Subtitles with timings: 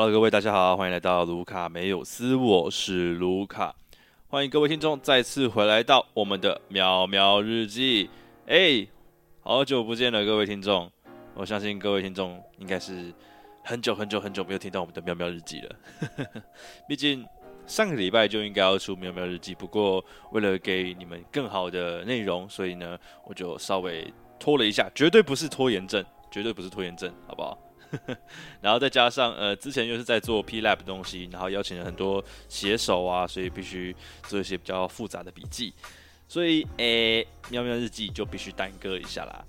[0.00, 3.74] Hello，各位大家好，欢迎来到卢卡没有斯，我是卢卡，
[4.28, 8.08] 欢迎各位听众再次回来到我们的喵喵日记。
[8.46, 8.86] 哎，
[9.40, 10.88] 好久不见了，各位听众，
[11.34, 13.12] 我相信各位听众应该是
[13.64, 15.76] 很久很久很久没有听到我们的喵喵日记了，
[16.86, 17.26] 毕竟
[17.66, 24.06] 上个礼拜就应该要出喵喵日记，不过为了给你们更好的内容，所以呢，我就稍微
[24.38, 27.58] 拖了一下，绝对不是拖延症，绝对不是拖延症，好不好？
[28.60, 35.72] 然后再加上呃，之前又是在做 P Lab 东西，然后邀请了很多写手啊，所以必须做一些比较复杂的笔记，
[36.28, 39.44] 所以诶，喵喵日记就必须耽搁一下啦。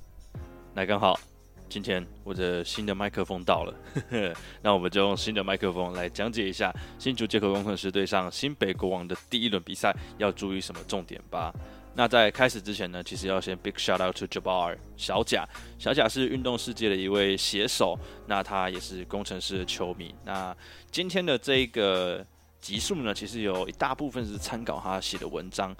[0.73, 1.19] 那刚好
[1.67, 3.73] 今天我的新的麦克风到了，
[4.63, 11.53] 那我们就用新的麦克风来讲解一下新竹接口工程师对上新北国王的第一轮比赛要注意什么重点吧。
[11.95, 15.45] 那在开始之前呢，其实要先 big shout out to Jabbar 小贾，
[15.77, 20.15] 小贾是运动世界的一位写手，那他也是工程师的球迷。
[20.23, 20.55] 那
[20.91, 22.25] 今天的这个
[22.61, 25.75] 集数呢，其实有一大部分是参考他写的文章。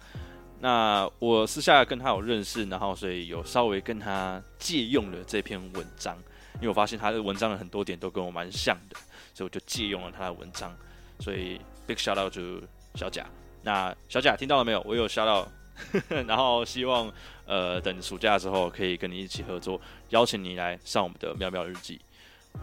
[0.60, 6.18] 那我私下跟他有认识，然后所以有稍微跟他借用了这篇文章，
[6.56, 8.98] 因为我发现他的文章的很多点都跟我蛮像的，
[9.34, 10.76] 所以我就借用了他的文章。
[11.22, 12.62] 所以 big shout out to
[12.96, 13.26] 小贾。
[13.62, 14.82] 那小贾听到了没有？
[14.86, 15.48] 我有 shout out。
[16.28, 17.12] 然后希望，
[17.46, 22.00] 呃，等暑假之后可以跟你一起合作，邀请你来上我们的喵喵日记。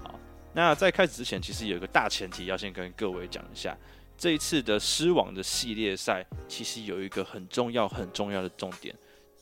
[0.02, 0.18] 好，
[0.54, 3.76] 那在开始之前，其实有一个大前提要先跟各位讲一下，
[4.16, 8.94] 这一次的狮王的系列赛，其实有一个很重要很重要的重点，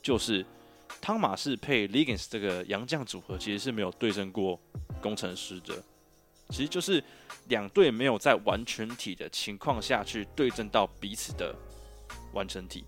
[0.02, 0.44] 就是
[1.00, 4.60] 汤马士配 Legans 这个洋将组合，其实是没有对阵过
[5.00, 5.74] 工程师的，
[6.50, 7.02] 其实就是
[7.48, 11.54] 两队没有在完全体的情况下去对阵到彼此的
[12.32, 12.84] 完成体。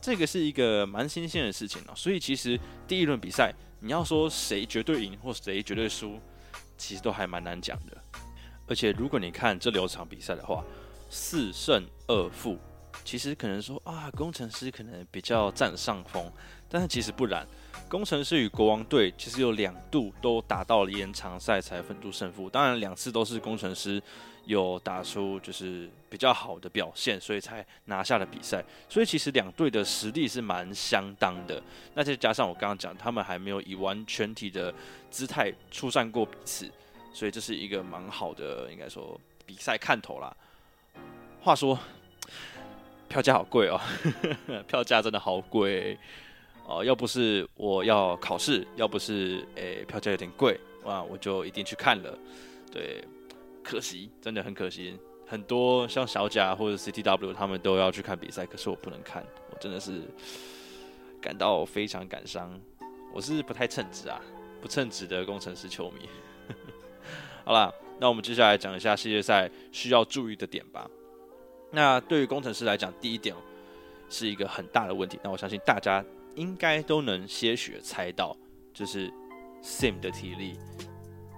[0.00, 6.18] 这个是一个蛮新鲜的事情哦，所以其实第一轮比赛，你要说谁绝对赢或谁绝对输，
[6.76, 7.96] 其实都还蛮难讲的。
[8.66, 10.64] 而且如果你看这六场比赛的话，
[11.10, 12.58] 四胜二负，
[13.04, 16.30] 其实可能说啊，工程师可能比较占上风，
[16.68, 17.46] 但是其实不然。
[17.88, 24.02] 工程师与国王队其实有两度都打到了延长赛才分出胜负，当然两次都是工程师。
[24.48, 28.64] 有打出就是比较好的表现，所以才拿下了比赛。
[28.88, 31.62] 所以其实两队的实力是蛮相当的。
[31.94, 34.74] 那再加上我刚刚讲，他们还没有以完全体的
[35.10, 36.66] 姿态出战过彼此，
[37.12, 40.34] 所以这是一个蛮好的，应该说比赛看头啦。
[41.42, 41.78] 话说，
[43.06, 43.78] 票价好贵哦，
[44.66, 45.98] 票价真的好贵
[46.64, 46.82] 哦。
[46.82, 52.18] 要不是我要考试，要不是诶票价有点贵，哇，我就一定去看了。
[52.72, 53.04] 对。
[53.68, 54.98] 可惜，真的很可惜。
[55.26, 60.00] 很多像小贾或者 CTW 他们都要去看比赛，可是我不能看，我真的是
[61.20, 62.58] 感到非常感伤。
[63.12, 64.18] 我是不太称职啊，
[64.62, 66.08] 不称职的工程师球迷。
[67.44, 67.70] 好啦，
[68.00, 70.88] 那我们接下来讲一下世界赛需要注意的点吧。
[71.70, 73.36] 那对于工程师来讲，第一点
[74.08, 75.20] 是一个很大的问题。
[75.22, 76.02] 那我相信大家
[76.36, 78.34] 应该都能些许猜到，
[78.72, 79.12] 就是
[79.62, 80.56] Sim 的体力。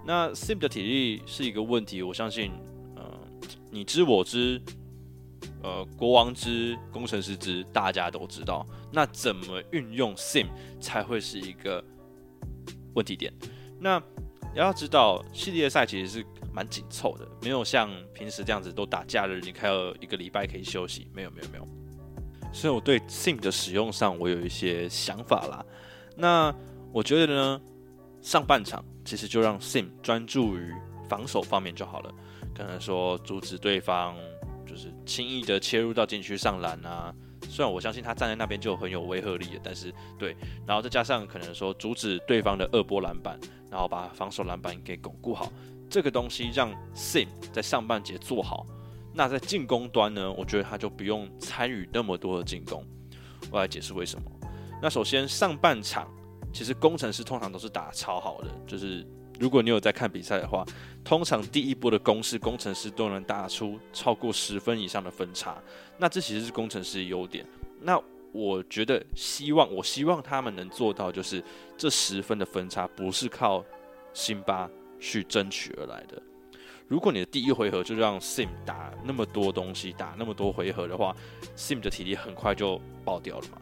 [0.05, 2.51] 那 Sim 的体力是一个问题，我相信，
[2.95, 3.03] 呃，
[3.69, 4.61] 你知我知，
[5.63, 8.65] 呃，国王之工程师之，大家都知道。
[8.91, 10.47] 那怎么运用 Sim
[10.79, 11.83] 才会是一个
[12.93, 13.31] 问题点？
[13.79, 14.01] 那
[14.53, 21.07] 要知道，系列赛其实是蛮紧凑的，没有像平时这样子都打假日，你还有一个礼拜可以休息。
[21.13, 21.67] 没有，没有，没有。
[22.51, 25.65] 所以我对 Sim 的使用上，我有一些想法啦。
[26.17, 26.53] 那
[26.91, 27.61] 我觉得呢，
[28.21, 28.83] 上半场。
[29.03, 30.71] 其实就让 Sim 专注于
[31.09, 32.13] 防守方面就好了，
[32.55, 34.15] 可能说阻止对方
[34.63, 37.11] 就是轻易的切入到禁区上篮啊。
[37.49, 40.37] 虽然我相信他站在那边就很有威慑力的，但是对，
[40.67, 43.39] 然后再加上可能说阻止对方的二波篮板，
[43.71, 45.51] 然后把防守篮板给巩固好，
[45.89, 48.67] 这个东西让 Sim 在上半节做好。
[49.11, 52.85] 那在进攻端呢，我觉得他就不用参与那么多的进攻。
[53.49, 54.31] 我来解释为什么。
[54.79, 56.07] 那首先上半场。
[56.53, 59.05] 其实工程师通常都是打超好的，就是
[59.39, 60.65] 如果你有在看比赛的话，
[61.03, 65.57] 通常第一波的攻势，工程师都能打出超过十分以上的分差。
[65.97, 67.45] 那这其实是工程师的优点。
[67.79, 67.99] 那
[68.31, 71.43] 我觉得希望，我希望他们能做到，就是
[71.77, 73.63] 这十分的分差不是靠
[74.13, 74.69] 辛巴
[74.99, 76.21] 去争取而来的。
[76.87, 81.15] 如果你的第一回合就让 Sim 打那么多东西，打那么多回合的话
[81.55, 83.61] ，Sim 的体力很快就爆掉了嘛。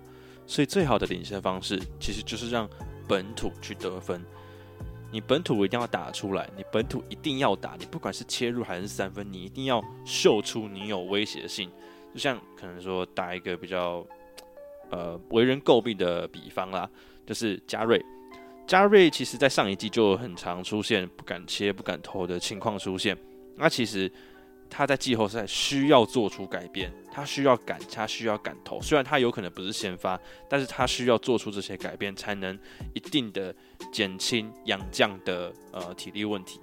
[0.49, 2.67] 所以最好的领先方式其实就是让
[3.07, 4.19] 本土去得分。
[5.11, 11.69] 你本土一定要打出来，你本土一定要打，你不管是切入还是三分，你一定要秀出你有威胁性。
[12.11, 14.03] 就像可能说打一个比较
[14.89, 16.89] 呃为人诟病的比方啦，
[17.27, 18.03] 就是加瑞。
[18.65, 23.15] 加瑞其实在上一季就有很常出现不敢切、不敢投的情况出现。
[23.55, 24.11] 那其实
[24.69, 28.79] 他在季后赛需要做出改变，他需要赶，他需要赶投。
[28.81, 32.57] 虽然他有可能不是先发，但是他需要做出这些改变，才能
[32.93, 33.53] 一定的
[33.91, 36.59] 减轻杨将的呃体力问题。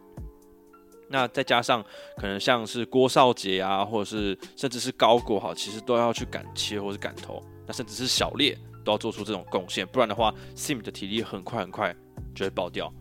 [1.09, 1.85] 那再加上
[2.17, 7.43] 可能像是郭少杰啊，或者是甚至是高国豪，其实都要去赶切或是赶投。
[7.67, 11.95] 那甚至是小烈都要做出这种贡献，不然的话，Sim 的体力很快很快
[12.35, 12.93] 就会爆掉。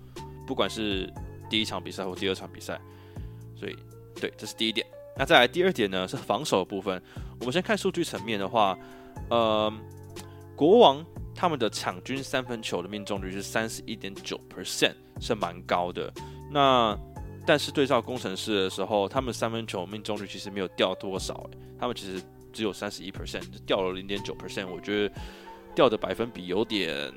[0.46, 1.12] 不管是
[1.50, 2.80] 第一场比赛或第二场比赛，
[3.56, 3.76] 所以
[4.20, 4.86] 对，这是第一点。
[5.18, 7.02] 那再来第二点呢，是防守的部分。
[7.40, 8.78] 我们先看数据层面的话，
[9.30, 9.72] 呃，
[10.56, 16.12] 国王他们的场均三分球的命中率是三十一点九 percent，是蛮高的。
[16.52, 16.98] 那
[17.46, 22.22] 但是对照工程师的时候，他们三分球命中率其实没有掉多少，他们其实
[22.52, 24.68] 只有三十一 percent，就掉了零点九 percent。
[24.68, 25.16] 我觉得
[25.74, 27.14] 掉的百分比有点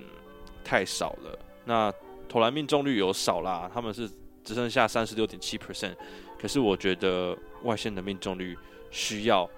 [0.63, 1.39] 太少了。
[1.65, 1.93] 那
[2.29, 4.09] 投篮命中率有少啦，他们是
[4.45, 5.97] 只剩下三十六点七 percent。
[6.39, 8.57] 可是我觉得外线的命中率
[8.91, 9.49] 需要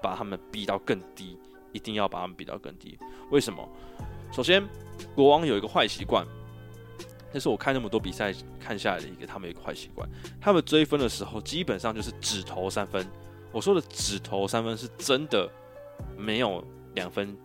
[0.00, 1.38] 把他们逼到更低，
[1.72, 2.98] 一定要把他们逼到更低。
[3.30, 3.68] 为什么？
[4.30, 4.62] 首先，
[5.14, 6.26] 国王有一个坏习惯，
[7.32, 10.08] 这是我看那么多比赛看下来的一个他们一个坏习惯。
[10.40, 13.06] 他们追分的时候，基本上就是只投三分。
[13.50, 15.50] 我说的只投三分，是真的
[16.16, 16.62] 没有
[16.94, 17.36] 两分，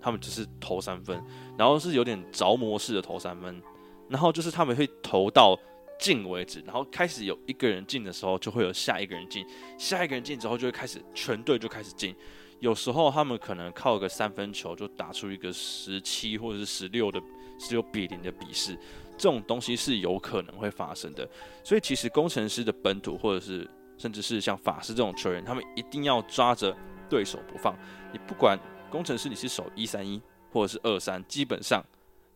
[0.00, 1.22] 他们只是投三分，
[1.56, 3.62] 然后是有点着魔式的投三分。
[4.08, 5.56] 然后就是他们会投到
[6.00, 9.46] 进为止，然后开始有一个人进的时候，就会有下一个人进，
[9.78, 12.16] 下一个人进之后就会开始全队就开始进。
[12.58, 17.20] 有时候他们可能靠个三分球就打出一个十七或者是十六的
[17.58, 18.74] 十六比零的比试，
[19.16, 21.28] 这种东西是有可能会发生的。
[21.62, 26.76] 所以其实工程师的本土或者是甚至是像法师这种球员，他们一定要抓着
[27.08, 27.76] 对手不放。
[28.12, 28.58] 你不管
[28.90, 30.20] 工程师你是守一三一
[30.50, 31.84] 或者是二三，基本上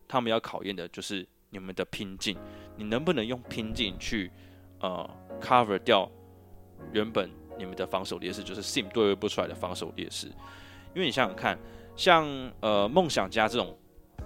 [0.07, 1.27] 他们要考验的就是。
[1.51, 2.35] 你们的拼劲，
[2.77, 4.31] 你能不能用拼劲去
[4.79, 5.09] 呃
[5.41, 6.09] cover 掉
[6.91, 10.27] 原本你们的防守劣势，就是 Sim 对位不出来的防守劣势？
[10.93, 11.57] 因为你想想看，
[11.95, 12.27] 像
[12.59, 13.77] 呃梦想家这种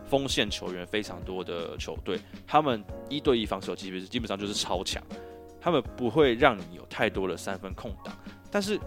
[0.05, 5.03] 锋线球员非常多的球队，他们一对一防守基本基本上就是超强，
[5.61, 8.15] 他们不会让你有太多的三分空档，
[8.51, 8.79] 但是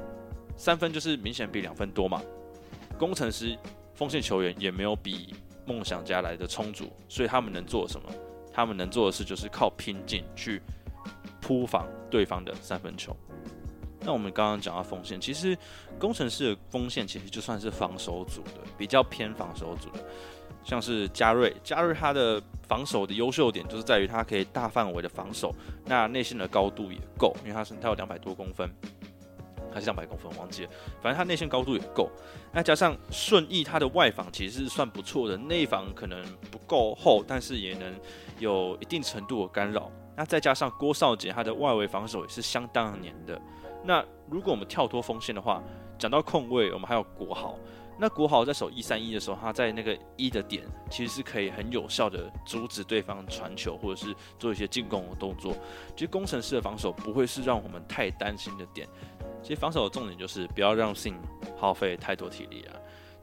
[0.57, 2.21] 三分就是明显比两分多嘛。
[2.99, 3.57] 工程师
[3.95, 5.35] 锋线球员也没有比
[5.67, 8.09] 梦想家来的充足，所以他们能做什么？
[8.53, 10.61] 他们能做的事就是靠拼劲去
[11.41, 13.17] 扑防对方的三分球。
[14.05, 15.57] 那我们刚刚讲到锋线，其实
[15.99, 20.05] 工程师的锋线其实就算是防守组的，比较偏防守组的，
[20.65, 28.69] 像是加瑞，加瑞他的防守的优秀点就是在于他可以大范围的防守，那内线的高度也够，因为他是他有两百多公分。
[29.73, 30.71] 还是两百公分，忘记了。
[31.01, 32.11] 反正他内线高度也够，
[32.53, 37.95] 那加上顺义，他的外防其实是算不错的，内防可能不够厚，但是也能
[38.39, 39.91] 有一定程度的干扰。
[40.17, 43.41] 那再加上郭少杰，他的外围防守也是相当黏的。
[43.85, 45.63] 那如果我们跳脱锋线的话，
[45.99, 47.59] 讲到控卫，我们还有国豪。
[48.03, 55.55] 那国豪在守一三一的时候，他在那个一的点，其实是可以很有效的阻止对方传球，或者是做一些进攻的动作。
[55.95, 58.89] 其实工程师的防守不会是让我们太担心的点。
[59.41, 61.15] 其实防守的重点就是不要让信
[61.57, 62.75] 耗费太多体力啊！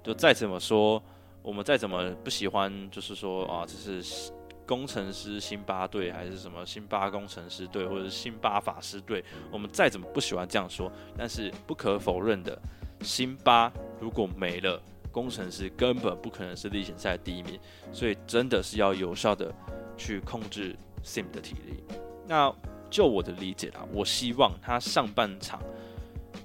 [0.01, 1.03] 就再怎么说，
[1.41, 4.31] 我们再怎么不喜欢，就是说啊，这是
[4.65, 12.57] 工程师辛巴队，还是什么辛巴工程师队，或者是辛巴法师队，我们再怎么不喜欢这样说，但是不可否认的，
[13.01, 17.59] 辛巴如果没了，工程师根本不可能是例行赛第一名，
[17.91, 19.53] 所以真的是要有效的
[19.97, 21.83] 去控制 Sim 的体力。
[22.27, 22.53] 那
[22.89, 25.61] 就我的理解啦，我希望他上半场。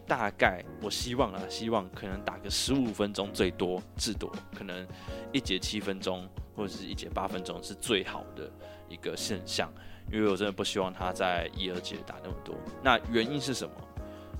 [0.06, 4.86] 大概我希望啊，希望可能打个十五分钟最多，至多可能
[5.32, 8.50] 一节七分钟或者是一节八分钟是最好的
[8.88, 9.72] 一个现象，
[10.12, 12.54] 因为我真的不希望他在一二节打那么多。
[12.82, 13.74] 那原因是什么？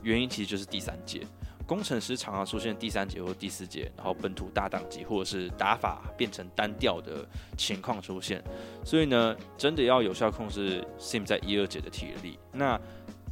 [0.03, 1.27] 原因其实就是第三节，
[1.67, 8.43] 工程师常常出现第三节或第四节，然后本土大档级或者是打法变成单调的情况出现，
[8.85, 12.39] 所以呢，真的要有效控制 Sim 在一二节的体力。
[12.53, 12.79] 那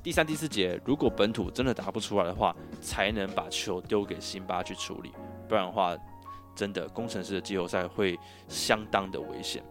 [0.02, 5.12] 第三、第四节，如果本土真的打不出来的话，才能把球丢给辛巴去处理，
[5.46, 5.96] 不然的话，
[6.56, 9.62] 真的工程师的季后赛会相当的危险。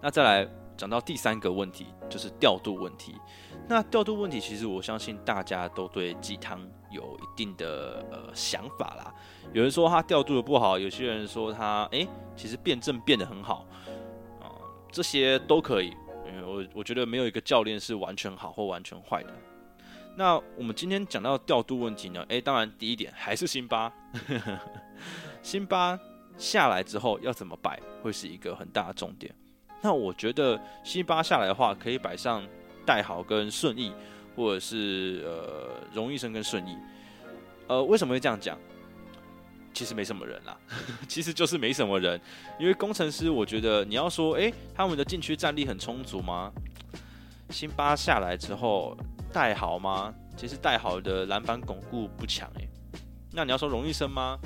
[0.00, 3.14] 那再来讲到第三个问题，就是调度问题。
[3.68, 6.60] 那调度问题，其实我相信大家都对鸡汤
[6.92, 9.14] 有一定的呃想法啦。
[9.52, 12.06] 有人说他调度的不好，有些人说他诶，
[12.36, 13.66] 其实辩证变得很好
[14.40, 14.46] 啊，
[14.90, 15.92] 这些都可以。
[16.44, 19.32] 我我觉得没有一个教练是完全好或完全坏的。
[20.16, 22.22] 那我们今天讲到调度问题呢？
[22.28, 23.90] 诶，当然第一点还是辛巴，
[25.40, 25.98] 辛巴
[26.36, 29.34] 下来之后要怎么摆，会是一个很大的重点。
[29.80, 32.46] 那我觉得辛巴下来的话，可以摆上
[32.84, 33.92] 戴豪跟顺义，
[34.36, 36.76] 或者是呃荣誉生跟顺义。
[37.68, 38.58] 呃，为什么会这样讲？
[39.74, 40.54] 其实没什么人啦，
[41.08, 42.20] 其实就是没什么人。
[42.58, 46.52] 因为工程师，我觉得你要说，诶，他们的禁区战力很充足吗？
[47.48, 48.94] 辛巴下来之后
[49.32, 50.12] 带好吗？
[50.36, 52.68] 其实带好的篮板巩固不强诶。
[53.32, 54.38] 那你要说荣誉生吗？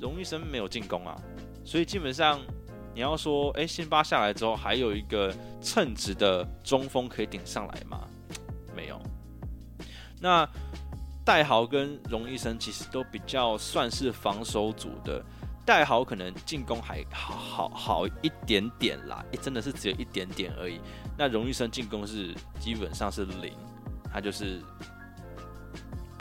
[0.00, 1.16] 荣誉生没有进攻啊，
[1.64, 2.40] 所以基本上
[2.94, 8.07] 你要说，诶，辛巴下来之后还有一个称职的中锋可以顶上来吗？
[8.78, 9.00] 没有。
[10.20, 10.48] 那
[11.24, 15.24] 戴豪跟荣医生其实都比较算是防守组的，
[15.66, 20.80] 戴豪可能进攻还好好好一点点啦，真的是只有一点点而已。
[21.16, 23.52] 那荣医生进攻是基本上是零，
[24.12, 24.62] 他就是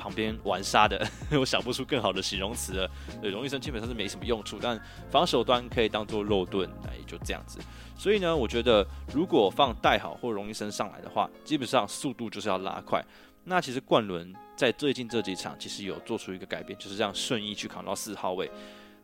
[0.08, 1.06] 旁边玩沙的，
[1.38, 2.90] 我想不出更好的形容词了。
[3.22, 4.80] 对，荣易生基本上是没什么用处，但
[5.12, 7.60] 防守端可以当做肉盾，那也就这样子。
[7.98, 13.04] 所以呢，我觉得如果放带好或荣易生上来的话，基本上速度就是要拉快。
[13.44, 18.50] 那其实冠伦在最近这几场其实有做出一个改变，就是让顺义去扛到四号位。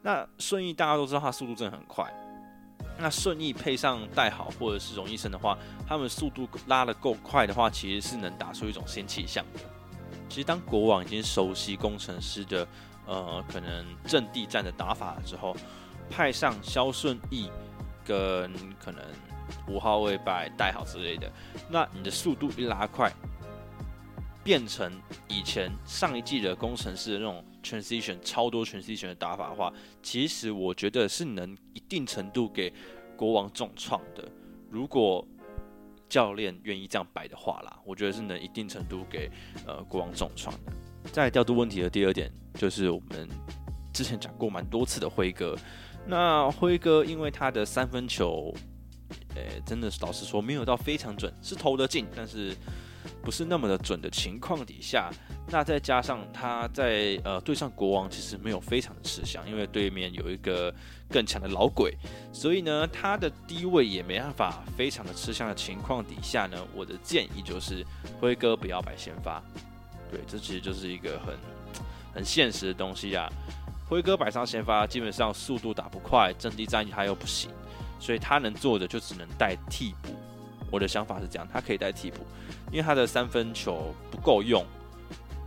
[0.01, 2.09] 那顺义大家都知道他速度真的很快，
[2.97, 9.59] 那顺义配上带好或者是荣医生的话，他们速度拉得够快的话，其实是能打出一种仙气象的。
[10.33, 12.67] 其实当国王已经熟悉工程师的
[13.05, 15.55] 呃可能阵地战的打法之后，
[16.09, 17.51] 派上肖顺义
[18.03, 19.03] 跟可能
[19.67, 21.31] 五号位摆带好之类的，
[21.69, 23.13] 那你的速度一拉快。
[24.43, 24.91] 变成
[25.29, 29.71] 以前上一季的工程师的那种 transition 超多 transition 的打法的话，
[30.01, 32.73] 其实我觉得是能一定程度给
[33.15, 34.27] 国王重创的。
[34.69, 35.25] 如果
[36.13, 39.31] 教练愿意这样摆的话啦，我觉得是能一定程度给
[39.65, 40.71] 呃国王重创的。
[41.11, 43.27] 在调度问题的第二点，就是我们
[43.91, 45.57] 之前讲过蛮多次的辉哥。
[46.05, 48.53] 那辉哥因为他的三分球，
[49.33, 52.55] 呃，真的是老实说没有到非常准，是投得进，但是。
[53.23, 55.09] 不是那么的准的情况底下，
[55.47, 60.71] 那再加上他在呃对上国王其实没有非常的吃香，因为对面有一个
[61.09, 61.97] 更强的老鬼，
[62.33, 67.85] 所以呢他的低位也没办法非常的吃香的情况底下呢，我的建议就是
[68.19, 69.41] 辉哥不要摆先发，
[70.11, 71.37] 对，这其实就是一个很
[72.13, 73.31] 很现实的东西啊。
[73.87, 77.49] 辉哥摆上先发，基本上速度打不快，阵地战他又不行，
[77.99, 80.09] 所以他能做的就只能带替补。
[80.73, 82.25] 我的想法是这样，他可以带替补，
[82.71, 84.65] 因为他的三分球不够用。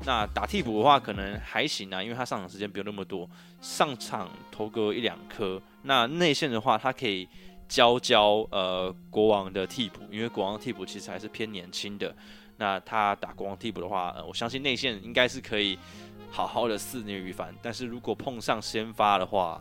[0.05, 3.29] 那打替补的话，可能还行啊，因为他上场时间不用那么多，
[3.61, 5.61] 上场投个一两颗。
[5.83, 7.29] 那内线的话，他可以
[7.67, 12.15] 教教呃国王的替补，因为国王替补其实还是偏年轻的。
[12.57, 15.77] 那他打国王替补的话，我相信内线应该是可以
[16.31, 17.53] 好好的肆虐于凡。
[17.61, 19.61] 但是如果碰上先发的话，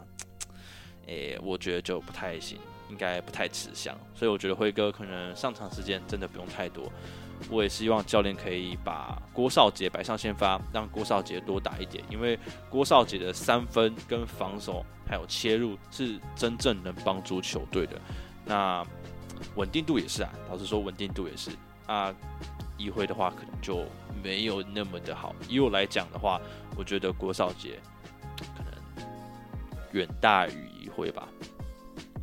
[1.07, 2.59] 诶，我觉得就不太行。
[2.89, 6.91] 应该不太吃香，所以我觉得辉哥可能上场时间真的不用太多。
[7.49, 12.39] 我也希望教练可以把郭少杰摆上先发，让郭少杰多打一点，因为
[12.69, 17.99] 郭少杰的三分跟防守还有切入是真正能帮助球队的。
[18.45, 18.85] 那
[19.55, 21.51] 稳定度也是啊，老实说稳定度也是
[21.87, 22.13] 啊。
[22.77, 23.85] 一辉的话可能就
[24.21, 25.33] 没有那么的好。
[25.47, 26.41] 以我来讲的话，
[26.77, 27.79] 我觉得郭少杰
[28.37, 29.07] 可能
[29.93, 31.27] 远大于一辉吧。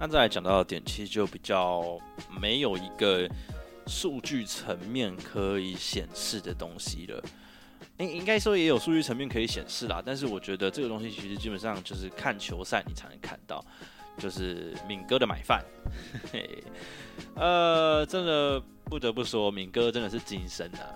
[0.04, 1.96] 那再来讲到的点，其实就比较
[2.40, 3.30] 没有一个
[3.86, 7.22] 数据层面可以显示的东西了。
[7.98, 13.64] 应应该说也有数据层面可以显示啦，但是我觉得这个东西其实基本上就是看球赛你才能看到，
[14.18, 15.64] 就是敏哥的买饭。
[17.36, 20.90] 呃，真的不得不说，敏哥真的是精神啊。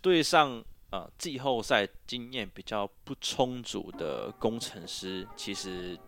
[0.00, 5.98] 对上呃季后赛经验比较不充足的工程师，其实。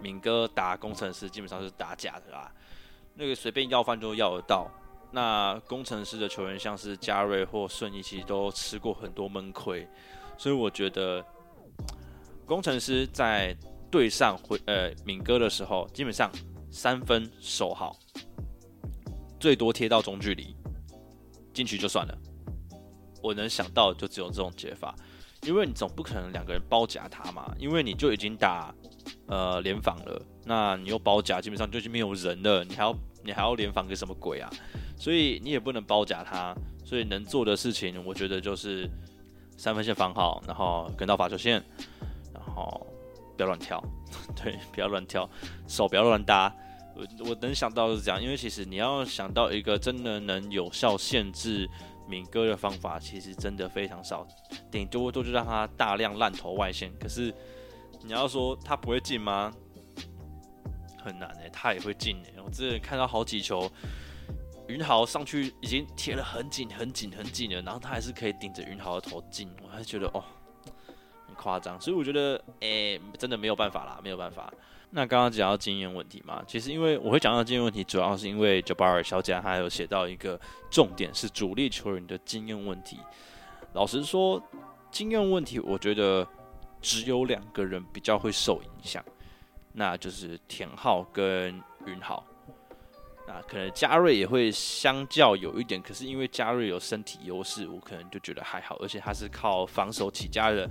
[0.00, 2.52] 敏哥打工程师基本上是打假的啦，
[3.14, 4.70] 那个随便要饭都要得到。
[5.10, 9.88] 那工程师的球员像是嘉瑞或顺义，其实都吃过很多闷亏，
[10.36, 11.24] 所以我觉得
[12.46, 13.56] 工程师在
[13.90, 16.30] 对上回呃敏哥的时候，基本上
[16.70, 17.96] 三分守好，
[19.40, 20.54] 最多贴到中距离
[21.54, 22.18] 进去就算了。
[23.22, 24.94] 我能想到就只有这种解法，
[25.42, 28.74] 因为你总不可能两个人包夹他嘛，因为你就已经打。
[29.26, 34.50] 呃，联防了，那你又包夹，基本上就已经没有人了，你还要你还要联防个什么鬼啊？
[34.96, 38.88] 所以你也不能包夹他，所以能做的事情，我觉得就是
[39.56, 41.62] 三分线防好，然后跟到罚球线，
[42.32, 42.86] 然后
[43.36, 43.82] 不要乱跳，
[44.34, 45.28] 对，不要乱跳，
[45.66, 46.54] 手不要乱搭。
[46.94, 51.68] 我我能想到是这样，因为其实你要想到一个真的能有效限制
[52.08, 54.26] 敏哥的方法，其实真的非常少，
[54.70, 57.34] 顶多都就让他大量烂投外线，可是。
[58.02, 59.52] 你要说他不会进吗？
[61.02, 62.34] 很难诶，他也会进诶。
[62.44, 63.70] 我之前看到好几球，
[64.66, 70.22] 云豪上去已经贴了很紧、很紧、很紧了，然后他还是可以顶着云豪的头进，我还是觉得哦，
[71.26, 71.80] 很夸张。
[71.80, 74.52] 所以我觉得，哎，真的没有办法啦，没有办法。
[74.90, 80.40] 那刚刚讲到经验问题嘛，其实因为我会讲到经验问题，主要是因为 Jabbar 小姐她有写到一个
[80.70, 82.98] 重点是主力球员的经验问题。
[83.74, 84.42] 老实说，
[84.90, 86.26] 经验问题，我觉得
[86.80, 89.04] 只有两个人比较会受影响，
[89.72, 92.24] 那就是田浩跟云浩。
[93.26, 100.68] 那可能嘉瑞也会相较有一点，可是因为嘉瑞有身体优势，我可能就觉得还好，而且他是靠防守起家的。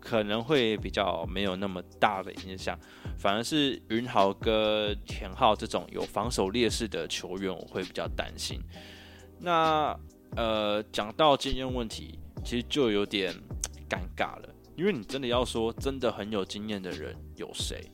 [0.00, 2.78] 可能会比较没有那么大的影响，
[3.16, 8.60] 反而是云豪跟田浩这种有防守劣势的球员，我会比较担心。
[9.38, 9.98] 那
[10.36, 13.32] 呃，讲到经验问题，其实就有点
[13.88, 17.90] 尴尬了，因为你真的要说真的很有经验的人有谁？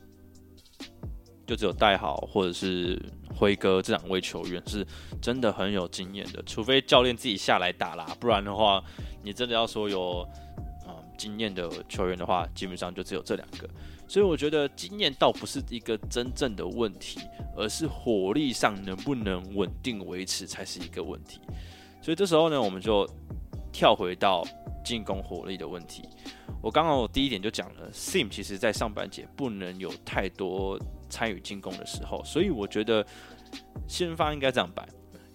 [1.45, 3.01] 就只有戴好或者是
[3.35, 4.85] 辉哥这两位球员是
[5.21, 8.83] 真的很有经验的，除非教练自己下来打啦，不然的话，
[9.23, 10.27] 你真的要说有。
[11.17, 13.69] 经验的球员的话，基本上就只有这两个，
[14.07, 17.19] 所以我觉得经验倒不是一个真正的问题，
[17.55, 21.39] 而是火力上能不能稳定维持才是一个问题。
[22.01, 23.07] 所以这时候呢，我们就
[23.71, 24.43] 跳回到
[24.83, 26.07] 进攻火力的问题。
[26.61, 33.05] 我刚刚我第一点就讲了，Sim 其实在上半节不能有太多参与进攻的时候，所以我觉得
[33.87, 34.87] 先发应该这样摆，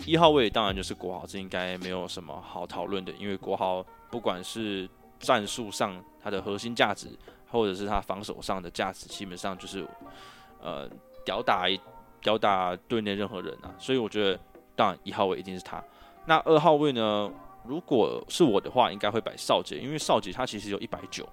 [0.04, 4.88] 一号位当然就是国豪，这应该没有什么好讨论的，因为国豪不管是
[5.18, 7.08] 战术上，他的核心价值，
[7.50, 9.84] 或者是他防守上的价值，基本上就是，
[10.60, 10.88] 呃，
[11.24, 11.66] 吊打
[12.20, 13.74] 吊打队内任何人啊。
[13.78, 14.38] 所以我觉得，
[14.76, 15.82] 当然一号位一定是他。
[16.24, 17.30] 那二号位呢？
[17.68, 21.28] 如果是我的话，应该会摆少杰，因为少杰他其实有一百九，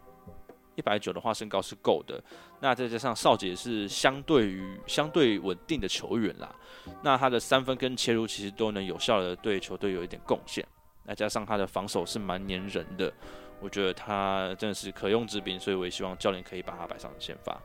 [0.75, 2.21] 一百九的话身高是够的。
[2.59, 6.53] 那再加上少杰是相对于相对稳定的球员啦，
[7.01, 10.65] 那他的三分跟切入其实都能有效的对球队有一点贡献。
[11.05, 13.11] 那加上他的防守是蛮粘人的。
[13.59, 17.57] 我觉得他真的是可用之兵，所以我也希望教练可以把他摆上先发。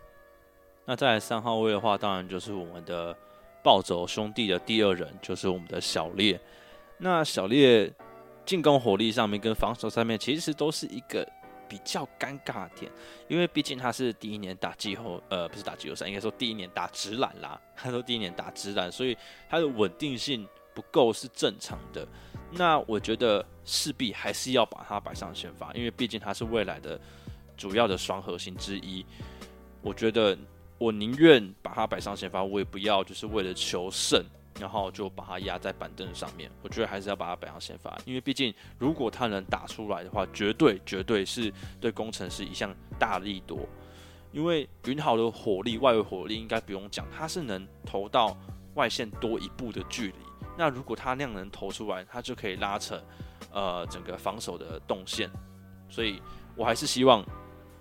[0.85, 3.17] 那在三号位的话，当然就是我们的
[3.65, 6.41] 暴走兄弟的第二人，就是我们的小烈。
[6.99, 7.93] 那小烈
[8.49, 11.23] 进攻火力上面跟防守上面，其实都是一个
[11.69, 12.91] 比较尴尬点，
[13.29, 17.61] 因为毕竟他是第一年打季后，呃，不是打季后赛，应该说第一年打直篮啦。
[17.77, 19.15] 他说第一年打直篮，所以
[19.51, 22.09] 他的稳定性不够是正常的。
[22.51, 26.99] 那我觉得势必还是要把它摆上先发，因为毕竟它是未来的
[27.55, 29.05] 主要的双核心之一。
[29.83, 30.35] 我觉得
[30.79, 34.25] 我宁愿把它摆上先发，我也不要就是为了求胜，
[34.61, 36.51] 然后就把它压在板凳上面。
[36.63, 43.61] 我觉得还是要把它摆上先发，因为毕竟如果他能打出来的话，绝对绝对是对工程师一项大力多。
[44.31, 48.37] 因为云豪的火力，外围火力应该不用讲，他是能投到
[48.75, 50.15] 外线多一步的距离。
[50.57, 53.03] 那如果他那样能投出来，他就可以拉扯，
[53.51, 55.31] 呃，整个防守的动线。
[55.89, 56.21] 所以
[56.55, 57.25] 我还是希望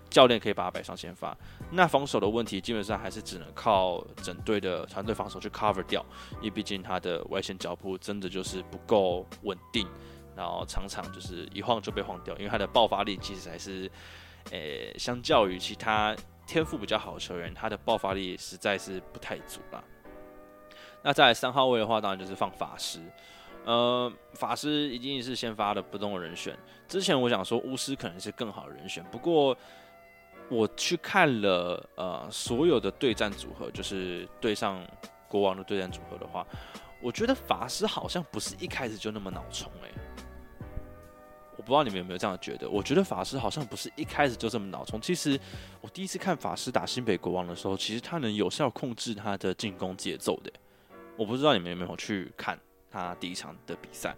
[0.10, 1.36] 教练可以把他摆上先发。
[1.72, 6.06] 那防守的问题基本上还是只能靠整队的团队防守去 cover 掉，
[6.38, 9.88] 因为毕竟他的外线脚步真的就是不够稳定，
[10.36, 12.36] 然后常常就是一晃就被晃掉。
[12.38, 13.92] 因为他的爆发力其实还是，
[14.52, 16.16] 呃，相较于其他
[16.46, 19.84] 天赋比较好的球员，他的爆发力实在是不太足了。
[21.04, 23.00] 那在三号位的话，当然就是放法师。
[23.66, 26.58] 呃，法师一定是先发的不动人选。
[26.88, 29.56] 之前我想说巫师可能是更好的人选，不过
[30.50, 34.82] 我去看了呃所有的对战组合，就是对上
[35.28, 36.46] 国王的对战组合的话，
[37.02, 39.92] 我觉得法师好像不是一开始就那么脑冲诶。
[41.58, 42.70] 我不知道你们有没有这样觉得？
[42.70, 45.02] 我觉得法师好像不是一开始就这么脑冲。
[45.02, 45.38] 其实
[45.82, 50.52] 我第一次看法师打新北国王的时候，其实他能有效控制他的进攻节奏的。
[51.18, 52.58] 我不知道你们有没有去看
[52.90, 54.16] 他第一场的比赛，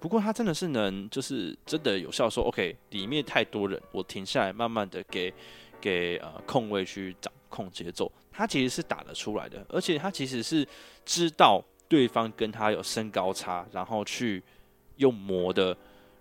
[0.00, 5.32] 不过他真的是能，就是真的有效说，OK，里面太多人，我停下来，慢慢的给
[5.80, 10.66] 给呃空位去掌控节奏，他其实是打得出来的，而且他其实是
[11.04, 14.42] 知道对方跟他有身高差，然后去
[14.96, 15.76] 用磨的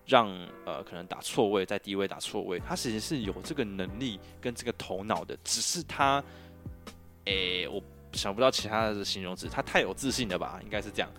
[0.06, 0.30] 让
[0.66, 6.24] 呃可能打错位，在低位打错位，他其实是有这个能力跟这个头脑的，只是他，
[7.26, 7.82] 诶，我。
[8.14, 10.58] 想不到其他的形容词，他太有自信了吧？
[10.64, 11.12] 应该是这样。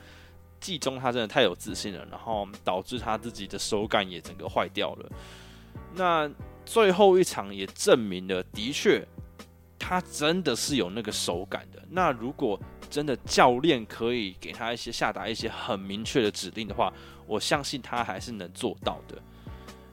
[0.66, 5.08] 季中他真的太有自信了，然后导致他自己的手感也整个坏掉了。
[5.94, 6.28] 那
[6.64, 9.06] 最后一场也证明了，的确
[9.78, 11.80] 他真的是有那个手感的。
[11.88, 12.58] 那如果
[12.90, 16.92] 真的教练可以给他一些下达一些很明确的指令的话，
[17.28, 19.16] 我相信他还是能做到的。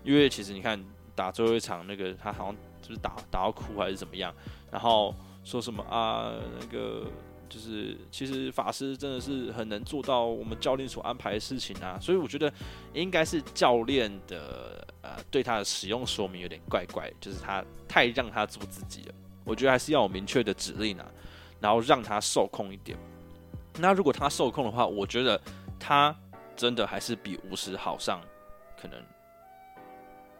[0.03, 0.83] 因为其实你看
[1.13, 4.33] 打最后一场那个，他好像就是打打到哭还是怎么样，
[4.71, 5.13] 然后。
[5.45, 6.31] 说什么啊？
[6.57, 7.05] 那个
[7.49, 12.51] 就是其实法师真的是很能做到我们教练所安排的事情啊，所以我觉得
[12.93, 19.13] 应该是教练的呃对他的使用说明有点怪怪，就是他太让他做自己了。
[19.43, 21.05] 我觉得还是要有明确的指令啊，
[21.59, 22.97] 然后让他受控一点。
[23.77, 25.39] 那如果他受控的话，我觉得
[25.79, 26.15] 他
[26.55, 28.21] 真的还是比五十好上
[28.81, 28.99] 可能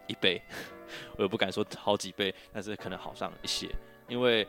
[0.08, 0.42] 一倍，
[1.18, 3.70] 我也不敢说好几倍，但是可能好上一些，
[4.08, 4.48] 因为。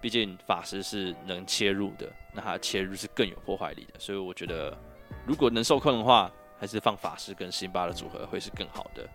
[0.00, 4.76] 毕竟法师是能切入的，那他切入是更有破坏力的，所以我觉得
[5.26, 9.08] 如果能受控的话，还是放法师跟辛巴的组合会是更好的。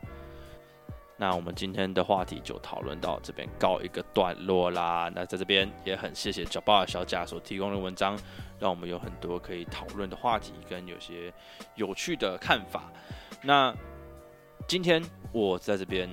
[1.17, 5.07] 那我们今天的话题就讨论到这边告一个段落啦。
[5.13, 8.17] 那在这边也很谢谢小巴小贾所提供的文章，
[8.59, 11.31] 让我们有很多可以讨论的话题跟有些
[11.75, 12.91] 有趣的看法。
[13.43, 13.71] 那
[14.67, 14.99] 今天
[15.31, 16.09] 我在这边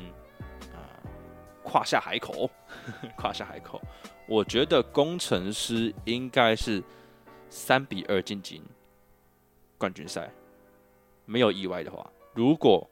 [0.74, 0.76] 啊，
[1.62, 2.50] 跨下海口，
[3.16, 3.81] 跨下海口。
[4.29, 6.83] 我觉得工程师应该是
[7.49, 8.61] 三比二晋级
[9.79, 10.31] 冠军赛，
[11.25, 12.09] 没有意外的话。
[12.35, 12.87] 如果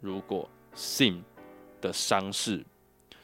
[0.00, 1.20] 如果 Sim
[1.82, 2.64] 的伤势，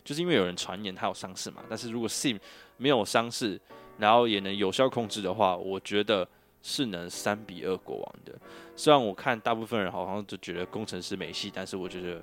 [0.04, 2.38] 就是因为有人传言他有伤势嘛，但是如果 Sim
[2.76, 3.58] 没有伤势，
[3.96, 6.28] 然后也能有效控制的话，我觉得
[6.62, 8.38] 是能三比二国王的。
[8.76, 12.20] 虽然我看大部分人好像都觉得工程师没戏，但是我觉得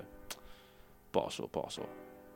[1.10, 1.84] 不好说，不好说。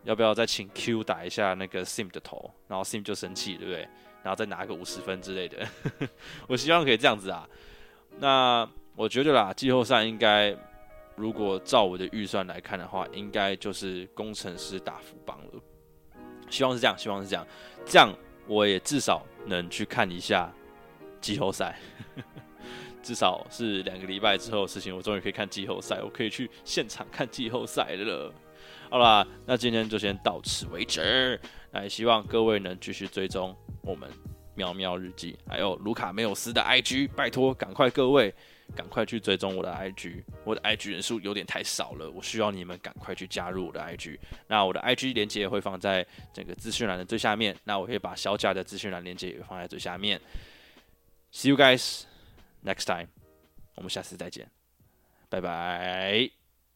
[0.06, 3.80] 要不要再请 Q 打一下那个 Sim 的头，然后 Sim 就生气，对不对？
[4.22, 5.66] 然后再拿个五十分之类的。
[6.48, 7.48] 我希望可以这样子啊。
[8.18, 10.56] 那我觉得啦，季后赛应该
[11.16, 15.60] 如果照我的预算来看的话，应该就是工程师打福邦了。
[16.48, 17.46] 希望是这样，希望是这样，
[17.84, 18.12] 这样
[18.46, 20.52] 我也至少能去看一下
[21.20, 21.78] 季后赛。
[23.02, 28.32] 至少是两个礼拜之后的事情，我终于可以看季后赛，我可以去现场看季后赛了。
[28.88, 31.38] 好啦，那今天就先到此为止。
[31.70, 34.10] 那也希望各位能继续追踪我们
[34.54, 38.34] 喵喵日记，还有卢卡梅尔斯的 IG，拜托赶快各位
[38.74, 44.18] 赶快去追踪我的 IG，我的 IG 人数有点太少了，我需要你们赶快去加入我的 IG。
[44.46, 50.20] 那我的 IG 连接会放在整个资讯栏的最下面，那我会把小贾的资讯栏连接也放在最下面。
[51.32, 52.04] See you guys
[52.64, 53.08] next time，
[53.74, 54.48] 我们下次再见，
[55.28, 56.45] 拜拜。